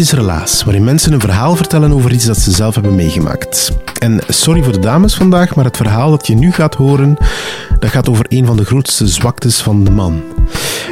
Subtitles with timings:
[0.00, 3.72] Is Relaas, waarin mensen een verhaal vertellen over iets dat ze zelf hebben meegemaakt.
[3.98, 7.16] En sorry voor de dames vandaag, maar het verhaal dat je nu gaat horen,
[7.78, 10.22] dat gaat over een van de grootste zwaktes van de man.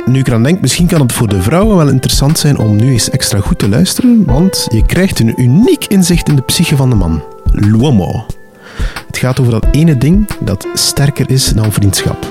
[0.07, 2.91] Nu ik eraan denk, misschien kan het voor de vrouwen wel interessant zijn om nu
[2.91, 6.91] eens extra goed te luisteren, want je krijgt een uniek inzicht in de psyche van
[6.91, 7.22] de man.
[7.53, 8.27] L'uomo.
[9.06, 12.27] Het gaat over dat ene ding dat sterker is dan vriendschap.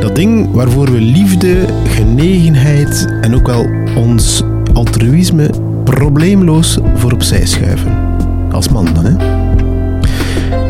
[0.00, 4.42] Dat ding waarvoor we liefde, genegenheid en ook wel ons
[4.74, 5.50] altruïsme
[5.84, 8.16] probleemloos voor opzij schuiven.
[8.52, 9.12] Als man dan, hè.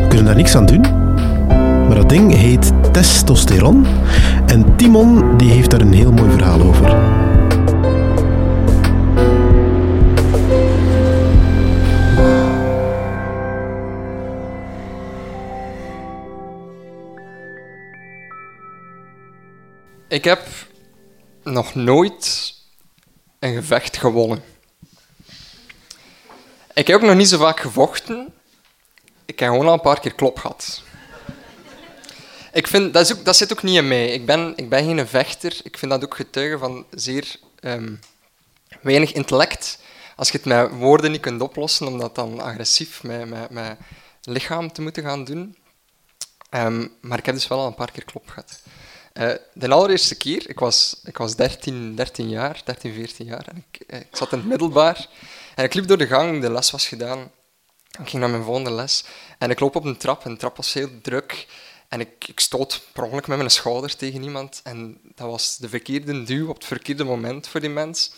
[0.01, 0.81] We kunnen daar niks aan doen.
[1.87, 3.85] Maar dat ding heet testosteron.
[4.45, 7.13] En Timon die heeft daar een heel mooi verhaal over.
[20.07, 20.41] Ik heb
[21.43, 22.54] nog nooit
[23.45, 24.43] een gevecht gewonnen.
[26.73, 28.33] Ik heb ook nog niet zo vaak gevochten.
[29.25, 30.83] Ik heb gewoon al een paar keer klop gehad.
[32.53, 34.07] Ik vind, dat, ook, dat zit ook niet in mij.
[34.07, 35.59] Ik ben, ik ben geen vechter.
[35.63, 37.93] Ik vind dat ook getuigen van zeer ehm,
[38.81, 39.79] weinig intellect.
[40.15, 43.77] Als je het met woorden niet kunt oplossen, om dat dan agressief met, met, met
[44.21, 45.57] lichaam te moeten gaan doen.
[46.49, 48.61] Um, maar ik heb dus wel al een paar keer klop gehad.
[49.19, 53.65] Uh, de allereerste keer, ik was, ik was 13, 13 jaar, 13, 14 jaar, en
[53.71, 55.07] ik, eh, ik zat in het middelbaar
[55.55, 57.31] en ik liep door de gang, de les was gedaan.
[57.99, 59.03] Ik ging naar mijn volgende les
[59.37, 61.47] en ik loop op een trap en de trap was heel druk
[61.87, 65.69] en ik, ik stoot per ongeluk met mijn schouder tegen iemand en dat was de
[65.69, 68.11] verkeerde duw op het verkeerde moment voor die mens.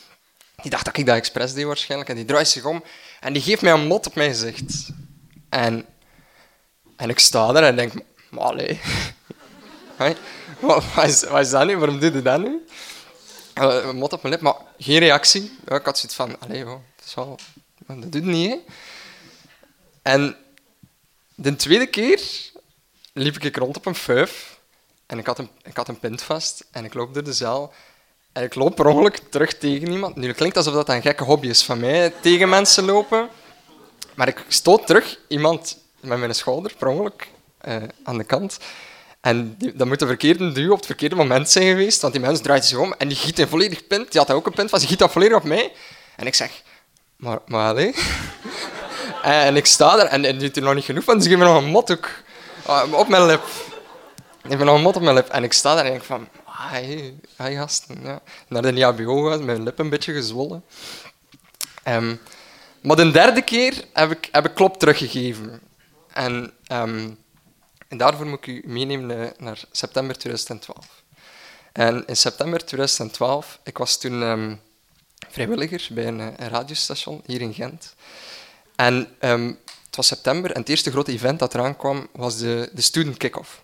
[0.61, 2.83] Die dacht dat ik dat expres deed waarschijnlijk en die draait zich om
[3.19, 4.89] en die geeft mij een mot op mijn gezicht.
[5.49, 5.85] En,
[6.95, 7.93] en ik sta daar en denk,
[8.29, 8.79] maar allee.
[10.95, 11.77] wat, is, wat dat nu?
[11.77, 12.65] Waarom doe je dat nu?
[13.53, 15.51] Een mot op mijn lip, maar geen reactie.
[15.67, 18.59] Ik had zoiets van, allee, dat, is dat doet niet.
[20.01, 20.35] En
[21.35, 22.21] de tweede keer
[23.13, 24.59] liep ik rond op een fuif
[25.05, 27.73] en ik had een, ik had een pint vast en ik loop door de zaal
[28.31, 30.15] en ik loop per ongeluk terug tegen iemand.
[30.15, 33.29] Nu, het klinkt alsof dat een gekke hobby is van mij, tegen mensen lopen.
[34.15, 37.27] Maar ik stoot terug iemand met mijn schouder, per ongeluk,
[37.67, 38.57] uh, aan de kant.
[39.27, 42.21] En die, dat moet de verkeerde duw op het verkeerde moment zijn geweest, want die
[42.21, 44.11] mens draait zich om en die giet een volledig pint.
[44.11, 45.71] Die had ook een pint van, die giet dat volledig op mij.
[46.15, 46.61] En ik zeg,
[47.15, 47.95] maar, maar allee.
[49.21, 51.57] en ik sta daar en, en die er nog niet genoeg van, geef me nog
[51.57, 51.97] een mot uh,
[52.91, 53.43] op mijn lip.
[54.43, 55.27] Ik heb nog een mot op mijn lip.
[55.27, 56.27] En ik sta daar en denk van,
[56.71, 57.99] hi, hi gasten.
[58.03, 58.21] Ja.
[58.47, 60.63] Naar de NIABO gegaan, mijn lip een beetje gezwollen.
[61.87, 62.19] Um,
[62.81, 65.61] maar de derde keer heb ik, heb ik klop teruggegeven.
[66.13, 66.53] En...
[66.71, 67.25] Um,
[67.87, 71.03] en daarvoor moet ik u meenemen naar september 2012.
[71.71, 74.61] En in september 2012, ik was toen um,
[75.29, 77.95] vrijwilliger bij een, een, radiostation hier in Gent.
[78.75, 82.69] En um, het was september en het eerste grote event dat eraan kwam was de,
[82.73, 83.63] de Student Kick-Off.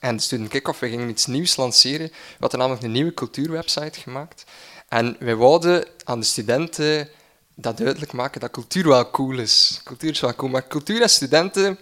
[0.00, 2.06] En de Student Kick-Off, we gingen iets nieuws lanceren.
[2.08, 4.44] We hadden namelijk een nieuwe cultuurwebsite gemaakt.
[4.88, 7.08] En wij wouden aan de studenten
[7.54, 9.80] dat duidelijk maken dat cultuur wel cool is.
[9.84, 11.78] Cultuur is wel cool, maar cultuur en studenten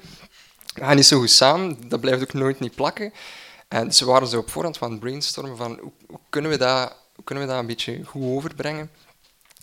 [0.79, 3.13] gaan niet zo goed samen, dat blijft ook nooit niet plakken.
[3.69, 6.95] En ze waren zo op voorhand van het brainstormen van hoe, kunnen we dat,
[7.25, 8.91] kunnen we dat een beetje goed overbrengen.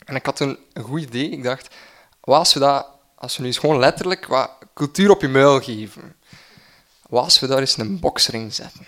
[0.06, 1.30] En ik had toen een goed idee.
[1.30, 1.76] Ik dacht,
[2.22, 5.62] wat als we, dat, als we nu eens gewoon letterlijk wat cultuur op je muil
[5.62, 6.16] geven?
[7.10, 8.86] Wat als we daar eens een boksring zetten?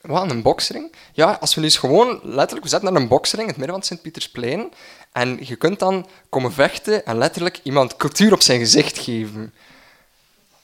[0.00, 0.94] Wat, een boksring?
[1.12, 3.76] Ja, als we nu eens gewoon letterlijk, we zetten naar een boksring in het midden
[3.76, 4.72] van Sint-Pietersplein
[5.12, 9.54] en je kunt dan komen vechten en letterlijk iemand cultuur op zijn gezicht geven.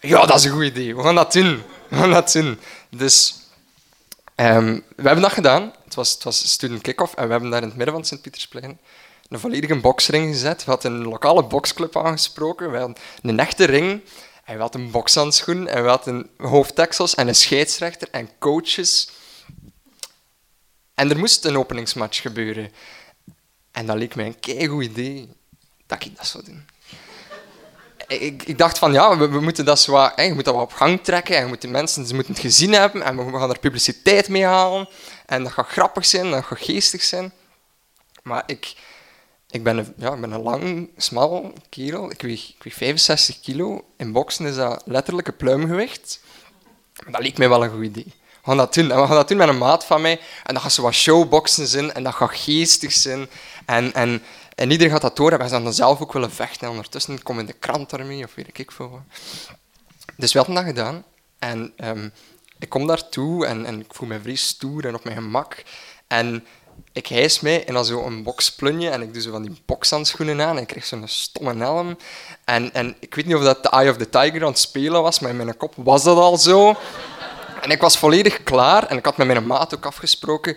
[0.01, 0.97] Ja, dat is een goed idee.
[0.97, 1.63] We gaan dat doen.
[1.89, 2.61] We gaan dat doen.
[2.91, 3.35] Dus
[4.37, 5.73] um, we hebben dat gedaan.
[5.85, 8.79] Het was, het was student kick-off en we hebben daar in het midden van Sint-Pietersplein
[9.29, 10.65] een volledige boksring gezet.
[10.65, 12.71] We hadden een lokale boksclub aangesproken.
[12.71, 14.03] We hadden een echte ring.
[14.45, 19.11] En we hadden een bokshandschoen en we hadden hoofddeksels en een scheidsrechter en coaches.
[20.95, 22.73] En er moest een openingsmatch gebeuren.
[23.71, 25.29] En dat leek mij een keigoed idee
[25.87, 26.67] dat ik dat zou doen.
[28.09, 30.73] Ik, ik dacht van, ja, we, moeten dat zo wat, je moet dat wat op
[30.73, 33.51] gang trekken en je moet de mensen ze moeten het gezien hebben en we, gaan
[33.51, 34.89] er publiciteit mee halen.
[35.27, 37.33] En dat gaat grappig zijn, dat gaat geestig zijn.
[38.23, 38.75] Maar ik,
[39.51, 42.11] ik, ben, een, ja, ik ben een lang, smal kerel.
[42.11, 43.85] Ik weeg, ik weeg 65 kilo.
[43.97, 46.21] In boksen is dat letterlijk een pluimgewicht.
[47.11, 48.13] Dat leek mij wel een goed idee.
[48.49, 48.91] We gaan dat doen.
[48.91, 50.21] En we gaan dat doen met een maat van mij.
[50.45, 51.93] En dat gaat zo wat showboxen zijn.
[51.93, 53.29] En dat gaat geestig zijn.
[53.67, 54.23] En, en,
[54.59, 55.33] en iedereen gaat dat door.
[55.33, 56.67] En wij zijn dan zelf ook willen vechten.
[56.67, 59.01] En ondertussen kom in de krant daarmee, of weet ik veel wat.
[60.17, 61.05] Dus we hadden dat gedaan.
[61.39, 62.13] En um,
[62.59, 65.63] ik kom daartoe en, en ik voel me vrij stoer en op mijn gemak.
[66.07, 66.47] En
[66.93, 70.57] ik hijs mij in zo een boksplunje en ik doe zo van die bokshandschoenen aan
[70.57, 71.97] en ik krijg zo'n stomme helm.
[72.45, 75.03] En, en ik weet niet of dat The Eye of the Tiger aan het spelen
[75.03, 76.77] was, maar in mijn kop was dat al zo.
[77.61, 80.57] En ik was volledig klaar en ik had met mijn maat ook afgesproken.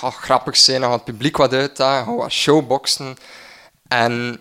[0.00, 3.16] Dat gaat grappig zijn, gaat het publiek wat uitdagen, gaan wat showboxen.
[3.88, 4.40] En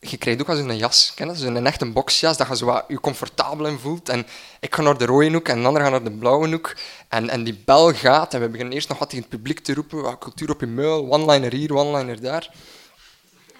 [0.00, 1.56] je krijgt ook als een jas, ken?
[1.56, 4.08] Een echte boxjas, dat je zo wat je comfortabel in voelt.
[4.08, 4.26] En
[4.60, 6.74] ik ga naar de rode hoek en de ander gaat naar de blauwe hoek.
[7.08, 9.74] En, en die bel gaat en we beginnen eerst nog wat tegen het publiek te
[9.74, 10.02] roepen.
[10.02, 12.50] Wat cultuur op je muil, one-liner hier, one-liner daar.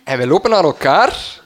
[0.04, 1.40] En we lopen naar elkaar.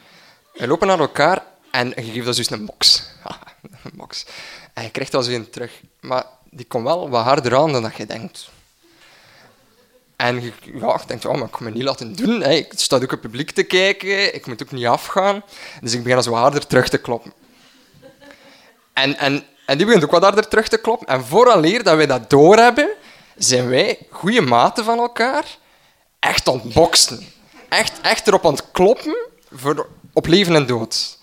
[0.52, 3.02] We lopen naar elkaar en je geeft ons dus een box.
[3.84, 4.26] een box.
[4.72, 5.80] En je krijgt als een terug.
[6.00, 8.50] Maar die komt wel wat harder aan dan dat je denkt.
[10.22, 12.42] En je, ja, ik denk, oh, maar ik kan me niet laten doen.
[12.42, 12.52] Hè.
[12.52, 15.42] Ik sta ook het publiek te kijken, ik moet ook niet afgaan.
[15.80, 17.32] Dus ik begin als harder terug te kloppen.
[18.92, 21.06] En, en, en die begint ook wat harder terug te kloppen.
[21.06, 22.88] En vooraleer dat wij dat doorhebben,
[23.36, 25.44] zijn wij goede maten van elkaar
[26.18, 27.26] echt ontboksen.
[27.68, 29.16] Echt, echt erop aan het kloppen
[29.52, 31.18] voor, op leven en dood.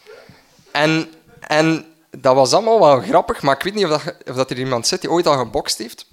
[0.72, 4.52] En, en dat was allemaal wel grappig, maar ik weet niet of, dat, of dat
[4.52, 6.06] er iemand zit die ooit al gebokst heeft.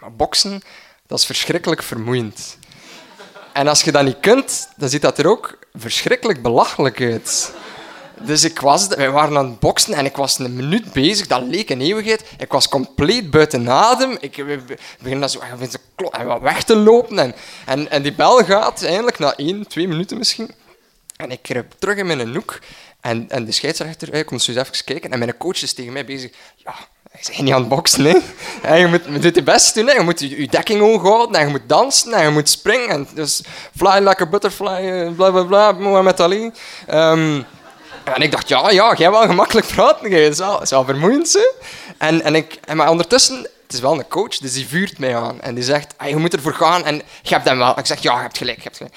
[0.00, 0.62] Maar boksen
[1.06, 2.58] dat is verschrikkelijk vermoeiend.
[3.52, 7.52] En als je dat niet kunt, dan ziet dat er ook verschrikkelijk belachelijk uit.
[8.20, 11.26] Dus ik was, wij waren aan het boksen en ik was een minuut bezig.
[11.26, 12.24] Dat leek een eeuwigheid.
[12.38, 14.16] Ik was compleet buiten adem.
[14.20, 14.44] Ik
[15.02, 15.40] begin dan zo
[16.40, 17.18] weg te lopen.
[17.18, 17.34] En,
[17.66, 20.50] en, en die bel gaat eindelijk na één, twee minuten misschien.
[21.16, 22.58] En ik kruip terug in mijn hoek.
[23.00, 25.10] En, en de scheidsrechter hij komt zo eens even kijken.
[25.10, 26.32] En mijn coach is tegen mij bezig.
[26.56, 26.74] Ja,
[27.20, 28.22] je bent niet aan het boksen,
[28.62, 28.74] hè.
[28.74, 29.86] je moet, je best doen.
[29.86, 32.88] Je moet je, je dekking hoog houden, en je moet dansen, en je moet springen.
[32.88, 33.42] En dus
[33.76, 36.50] fly like a butterfly, bla bla bla, Muhammad Ali.
[36.90, 37.46] Um,
[38.14, 40.12] en ik dacht, ja, ja, jij wel gemakkelijk praten.
[40.12, 41.66] Het is wel, is vermoeiend, hè.
[41.98, 45.16] En, en ik, en maar ondertussen, het is wel een coach, dus die vuurt mij
[45.16, 45.40] aan.
[45.40, 46.84] En die zegt, ah, je moet ervoor gaan.
[46.84, 47.78] En je hebt hem wel.
[47.78, 48.94] Ik zeg, ja, je hebt gelijk, je hebt gelijk.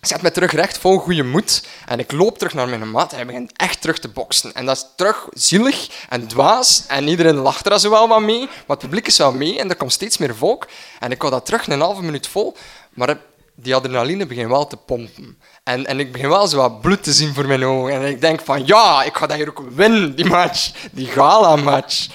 [0.00, 1.66] Zet me terug recht, vol goede moed.
[1.86, 4.54] En ik loop terug naar mijn maat en hij begint echt terug te boksen.
[4.54, 6.84] En dat is terug zielig en dwaas.
[6.86, 8.46] En iedereen lacht er zo wel wat mee.
[8.46, 10.66] Maar het publiek is wel mee en er komt steeds meer volk.
[10.98, 12.56] En ik hou dat terug een halve minuut vol.
[12.94, 13.18] Maar
[13.54, 15.38] die adrenaline begint wel te pompen.
[15.62, 17.92] En, en ik begin wel zo wat bloed te zien voor mijn ogen.
[17.92, 20.72] En ik denk van, ja, ik ga dat hier ook winnen, die match.
[20.92, 22.08] Die gala-match.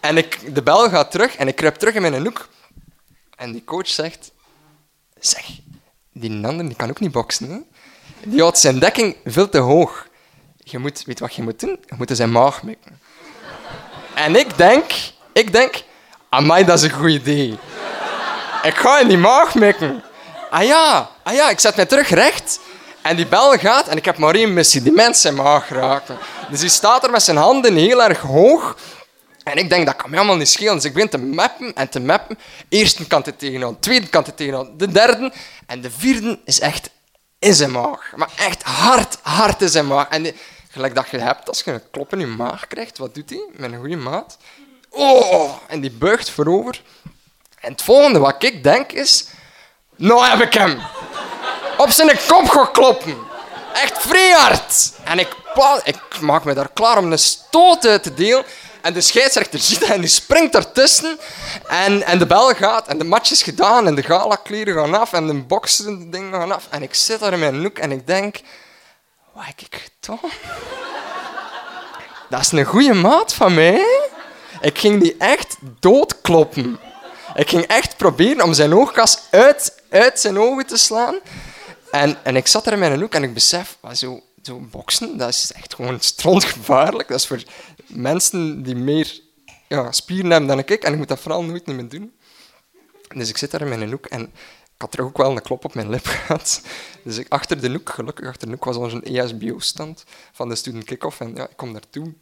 [0.00, 2.48] En ik, de bel gaat terug en ik kruip terug in mijn hoek.
[3.36, 4.30] En die coach zegt...
[5.20, 5.46] Zeg,
[6.18, 7.50] die ander die kan ook niet boksen.
[7.50, 7.58] Hè?
[8.30, 10.06] Die houdt zijn dekking veel te hoog.
[10.56, 11.78] Je moet, weet wat je moet doen?
[11.86, 13.00] Je moet zijn maag mikken.
[14.14, 14.84] En ik denk,
[15.32, 15.82] ik denk,
[16.28, 17.58] amai, dat is een goed idee.
[18.62, 20.02] Ik ga in die maag mikken.
[20.50, 22.60] Ah ja, ah ja, ik zet mij terug recht.
[23.02, 26.18] En die bel gaat en ik heb maar één missie, die mensen zijn maag raken.
[26.50, 28.76] Dus hij staat er met zijn handen heel erg hoog
[29.50, 30.74] en ik denk, dat kan mij allemaal niet schelen.
[30.74, 32.38] Dus ik begin te mappen en te mappen.
[32.68, 35.32] Eerste kant het tegenhouden, tweede kant het tegenhouden, de derde.
[35.66, 36.90] En de vierde is echt
[37.38, 38.12] in zijn maag.
[38.16, 40.08] Maar echt hard, hard in zijn maag.
[40.08, 40.36] En
[40.70, 43.44] gelijk dat je hebt, als je een klop in je maag krijgt, wat doet hij
[43.52, 44.38] met een goede maat?
[44.90, 46.82] Oh, en die buigt voorover.
[47.60, 49.26] En het volgende wat ik denk is...
[49.96, 50.80] Nou heb ik hem.
[51.76, 53.16] Op zijn kop gekloppen.
[53.74, 54.92] Echt vrij hard.
[55.04, 55.28] En ik,
[55.84, 58.44] ik maak me daar klaar om een stoot uit te delen.
[58.88, 61.18] En de scheidsrechter ziet dat en die springt ertussen.
[61.66, 65.12] En, en de bel gaat en de match is gedaan en de galakleren gaan af
[65.12, 66.66] en de boksen dingen gaan af.
[66.70, 68.40] En ik zit daar in mijn hoek en ik denk,
[69.32, 70.30] wat heb ik gedaan?
[72.28, 73.86] Dat is een goede maat van mij.
[74.60, 76.78] Ik ging die echt doodkloppen.
[77.34, 81.18] Ik ging echt proberen om zijn oogkas uit, uit zijn ogen te slaan.
[81.90, 85.28] En, en ik zat er in mijn hoek en ik besef, zo, zo boksen, dat
[85.28, 87.08] is echt gewoon strontgevaarlijk.
[87.08, 87.42] Dat is voor
[87.86, 89.20] mensen die meer
[89.68, 90.82] ja, spieren hebben dan ik.
[90.82, 92.12] En ik moet dat vooral nooit meer doen.
[93.08, 95.64] Dus ik zit daar in mijn hoek en ik had er ook wel een klop
[95.64, 96.62] op mijn lip gehad.
[97.04, 100.84] Dus ik, achter de hoek, gelukkig achter de hoek, was onze ESBO-stand van de Student
[100.84, 101.20] Kick-Off.
[101.20, 102.14] En ja, ik kom daartoe.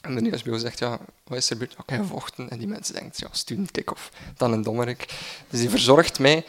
[0.00, 1.76] En de SBO zegt, ja, wat is er gebeurd?
[1.78, 2.50] Oké, gevochten.
[2.50, 5.06] En die mensen denken, ja, studentik of dan een dommerik.
[5.48, 6.44] Dus die verzorgt mij.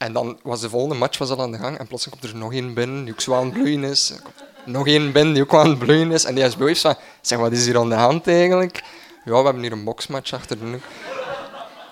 [0.00, 1.78] En dan was de volgende match was al aan de gang.
[1.78, 4.12] En plotseling komt er nog één binnen die ook zo aan het bloeien is.
[4.64, 6.24] Nog één binnen die ook aan het bloeien is.
[6.24, 8.82] En die SBO heeft van, zeg, wat is hier aan de hand eigenlijk?
[9.24, 10.82] Ja, we hebben hier een boksmatch achter de rug.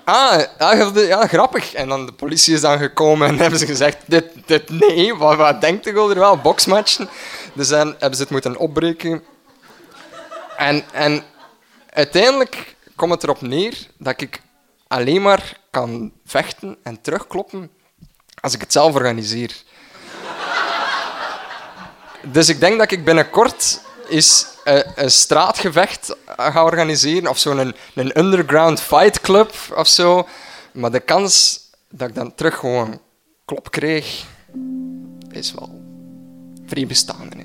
[0.04, 0.42] Ah,
[0.94, 1.72] ja, grappig.
[1.74, 5.36] En dan de politie is dan gekomen en hebben ze gezegd, dit, dit nee, wat,
[5.36, 7.08] wat denkt u over wel, boksmatchen?
[7.52, 9.24] Dus dan hebben ze het moeten opbreken.
[10.56, 11.22] En, en
[11.90, 14.40] uiteindelijk komt het erop neer dat ik
[14.86, 17.70] alleen maar kan vechten en terugkloppen
[18.40, 19.56] als ik het zelf organiseer.
[22.22, 27.74] dus ik denk dat ik binnenkort is een, een straatgevecht ga organiseren of zo'n een,
[27.94, 30.28] een underground fight club of zo.
[30.72, 33.00] Maar de kans dat ik dan terug gewoon
[33.44, 34.24] klop kreeg,
[35.30, 35.82] is wel
[36.66, 37.36] vrij bestaande.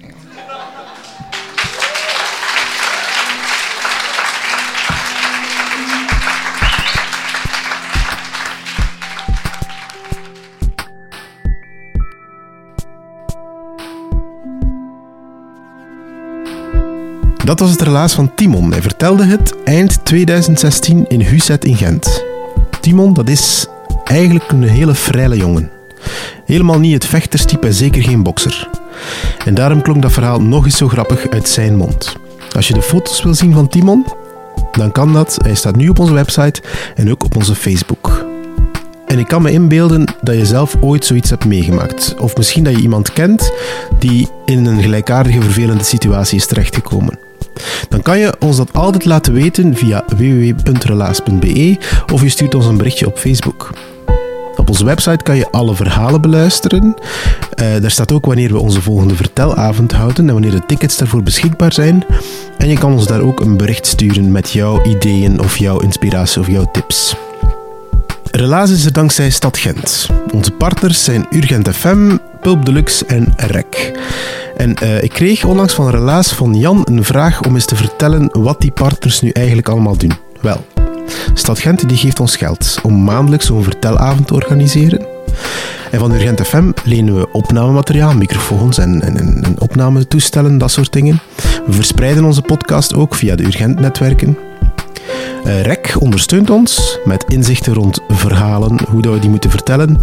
[17.43, 18.71] Dat was het relaas van Timon.
[18.71, 22.23] Hij vertelde het eind 2016 in Huset in Gent.
[22.81, 23.67] Timon, dat is
[24.03, 25.71] eigenlijk een hele freile jongen.
[26.45, 28.69] Helemaal niet het vechterstype en zeker geen bokser.
[29.45, 32.15] En daarom klonk dat verhaal nog eens zo grappig uit zijn mond.
[32.55, 34.05] Als je de foto's wil zien van Timon,
[34.71, 35.37] dan kan dat.
[35.41, 36.61] Hij staat nu op onze website
[36.95, 38.25] en ook op onze Facebook.
[39.07, 42.15] En ik kan me inbeelden dat je zelf ooit zoiets hebt meegemaakt.
[42.19, 43.51] Of misschien dat je iemand kent
[43.99, 47.19] die in een gelijkaardige vervelende situatie is terechtgekomen.
[47.89, 51.77] Dan kan je ons dat altijd laten weten via www.relaas.be
[52.13, 53.71] of je stuurt ons een berichtje op Facebook.
[54.57, 56.83] Op onze website kan je alle verhalen beluisteren.
[56.83, 61.23] Uh, daar staat ook wanneer we onze volgende vertelavond houden en wanneer de tickets daarvoor
[61.23, 62.05] beschikbaar zijn.
[62.57, 66.41] En je kan ons daar ook een bericht sturen met jouw ideeën of jouw inspiratie
[66.41, 67.15] of jouw tips.
[68.35, 70.09] Relaas is er dankzij Stad Gent.
[70.31, 73.99] Onze partners zijn Urgent FM, Pulp Deluxe en REC.
[74.57, 78.29] En uh, ik kreeg onlangs van Relaas van Jan een vraag om eens te vertellen
[78.31, 80.11] wat die partners nu eigenlijk allemaal doen.
[80.41, 80.65] Wel,
[81.33, 85.05] Stad Gent die geeft ons geld om maandelijks zo'n vertelavond te organiseren.
[85.91, 91.19] En van Urgent FM lenen we opnamemateriaal, microfoons en, en, en opnametoestellen, dat soort dingen.
[91.65, 94.37] We verspreiden onze podcast ook via de Urgent-netwerken.
[95.45, 99.99] Uh, REC ondersteunt ons met inzichten rond verhalen, hoe dat we die moeten vertellen.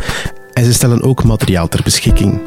[0.53, 2.41] En ze stellen ook materiaal ter beschikking.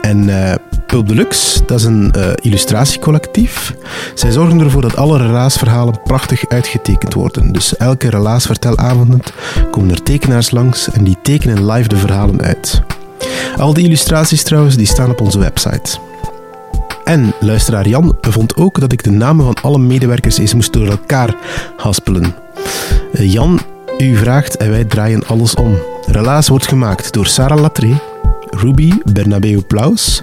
[0.00, 0.54] En uh,
[0.86, 3.74] Pulp Deluxe, dat is een uh, illustratiecollectief.
[4.14, 7.52] Zij zorgen ervoor dat alle relaasverhalen prachtig uitgetekend worden.
[7.52, 9.32] Dus elke relaasvertelavond
[9.70, 12.82] komen er tekenaars langs en die tekenen live de verhalen uit.
[13.56, 15.98] Al die illustraties trouwens, die staan op onze website.
[17.04, 20.86] En luisteraar Jan vond ook dat ik de namen van alle medewerkers eens moest door
[20.86, 21.34] elkaar
[21.76, 22.34] haspelen.
[23.12, 23.60] Uh, Jan,
[23.98, 25.78] u vraagt en wij draaien alles om.
[26.06, 28.00] Relaas wordt gemaakt door Sarah Latré,
[28.50, 30.20] Ruby Bernabeu Plaus,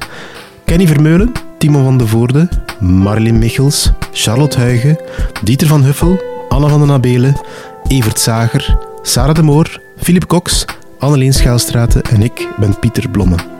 [0.65, 4.97] Kenny Vermeulen, Timo van de Voorde, Marlin Michels, Charlotte Huigen,
[5.43, 7.41] Dieter van Huffel, Anne van den Abelen,
[7.87, 10.65] Evert Zager, Sarah de Moor, Philip Cox,
[10.99, 13.56] Anneleen Schaalstraten en ik ben Pieter Blomme.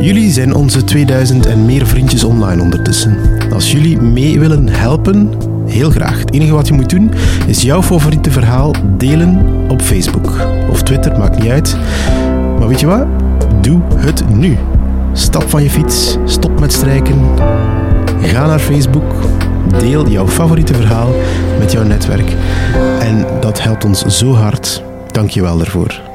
[0.00, 3.18] Jullie zijn onze 2000 en meer vriendjes online ondertussen.
[3.52, 5.32] Als jullie mee willen helpen,
[5.66, 6.18] heel graag.
[6.18, 7.10] Het enige wat je moet doen
[7.46, 10.32] is jouw favoriete verhaal delen op Facebook
[10.70, 11.76] of Twitter, maakt niet uit.
[12.58, 13.06] Maar weet je wat?
[13.60, 14.56] Doe het nu.
[15.12, 17.20] Stap van je fiets, stop met strijken,
[18.22, 19.14] ga naar Facebook,
[19.78, 21.10] deel jouw favoriete verhaal
[21.58, 22.32] met jouw netwerk.
[23.00, 24.82] En dat helpt ons zo hard.
[25.12, 26.05] Dank je wel daarvoor.